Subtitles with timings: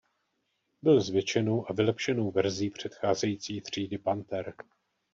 [0.81, 4.53] Byl zvětšenou a vylepšenou verzí předcházející třídy "Panther".